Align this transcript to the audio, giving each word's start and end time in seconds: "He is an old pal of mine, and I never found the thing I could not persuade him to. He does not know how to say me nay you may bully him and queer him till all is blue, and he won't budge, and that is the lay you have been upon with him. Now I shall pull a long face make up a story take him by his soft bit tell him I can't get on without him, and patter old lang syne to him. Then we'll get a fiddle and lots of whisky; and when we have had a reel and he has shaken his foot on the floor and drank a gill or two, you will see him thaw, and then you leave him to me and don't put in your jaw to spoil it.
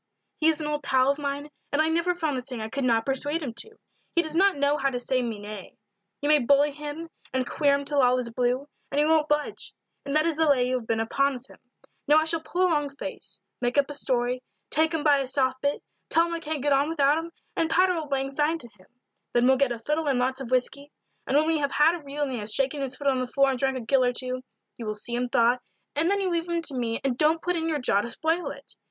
"He 0.39 0.47
is 0.47 0.59
an 0.59 0.65
old 0.65 0.81
pal 0.81 1.11
of 1.11 1.19
mine, 1.19 1.51
and 1.71 1.79
I 1.79 1.87
never 1.87 2.15
found 2.15 2.35
the 2.35 2.41
thing 2.41 2.59
I 2.59 2.69
could 2.69 2.83
not 2.83 3.05
persuade 3.05 3.43
him 3.43 3.53
to. 3.57 3.75
He 4.15 4.23
does 4.23 4.35
not 4.35 4.57
know 4.57 4.77
how 4.77 4.89
to 4.89 4.99
say 4.99 5.21
me 5.21 5.37
nay 5.37 5.77
you 6.21 6.27
may 6.27 6.39
bully 6.39 6.71
him 6.71 7.11
and 7.31 7.45
queer 7.47 7.75
him 7.75 7.85
till 7.85 8.01
all 8.01 8.17
is 8.17 8.33
blue, 8.33 8.67
and 8.89 8.97
he 8.97 9.05
won't 9.05 9.27
budge, 9.27 9.75
and 10.03 10.15
that 10.15 10.25
is 10.25 10.37
the 10.37 10.49
lay 10.49 10.67
you 10.67 10.73
have 10.79 10.87
been 10.87 10.99
upon 11.01 11.33
with 11.33 11.47
him. 11.47 11.59
Now 12.07 12.15
I 12.17 12.23
shall 12.23 12.41
pull 12.41 12.63
a 12.63 12.67
long 12.71 12.89
face 12.89 13.39
make 13.61 13.77
up 13.77 13.91
a 13.91 13.93
story 13.93 14.41
take 14.71 14.91
him 14.91 15.03
by 15.03 15.19
his 15.19 15.33
soft 15.33 15.61
bit 15.61 15.83
tell 16.09 16.25
him 16.25 16.33
I 16.33 16.39
can't 16.39 16.63
get 16.63 16.73
on 16.73 16.89
without 16.89 17.19
him, 17.19 17.31
and 17.55 17.69
patter 17.69 17.93
old 17.93 18.11
lang 18.11 18.31
syne 18.31 18.57
to 18.57 18.69
him. 18.69 18.87
Then 19.33 19.45
we'll 19.45 19.57
get 19.57 19.71
a 19.71 19.77
fiddle 19.77 20.07
and 20.07 20.17
lots 20.17 20.41
of 20.41 20.49
whisky; 20.49 20.91
and 21.27 21.37
when 21.37 21.45
we 21.45 21.59
have 21.59 21.73
had 21.73 21.93
a 21.93 22.03
reel 22.03 22.23
and 22.23 22.31
he 22.31 22.39
has 22.39 22.51
shaken 22.51 22.81
his 22.81 22.95
foot 22.95 23.05
on 23.05 23.19
the 23.19 23.27
floor 23.27 23.51
and 23.51 23.59
drank 23.59 23.77
a 23.77 23.81
gill 23.81 24.03
or 24.03 24.13
two, 24.13 24.41
you 24.77 24.87
will 24.87 24.95
see 24.95 25.13
him 25.13 25.29
thaw, 25.29 25.59
and 25.95 26.09
then 26.09 26.19
you 26.19 26.31
leave 26.31 26.49
him 26.49 26.63
to 26.63 26.73
me 26.75 26.99
and 27.03 27.19
don't 27.19 27.43
put 27.43 27.55
in 27.55 27.69
your 27.69 27.77
jaw 27.77 28.01
to 28.01 28.07
spoil 28.07 28.49
it. 28.49 28.75